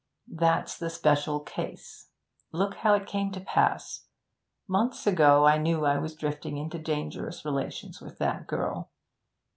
'That's 0.29 0.79
the 0.79 0.89
special 0.89 1.39
case. 1.41 2.09
Look 2.51 2.73
how 2.77 2.95
it 2.95 3.05
came 3.05 3.31
to 3.33 3.39
pass. 3.39 4.07
Months 4.67 5.05
ago 5.05 5.45
I 5.45 5.59
knew 5.59 5.85
I 5.85 5.99
was 5.99 6.15
drifting 6.15 6.57
into 6.57 6.79
dangerous 6.79 7.45
relations 7.45 8.01
with 8.01 8.17
that 8.17 8.47
girl. 8.47 8.89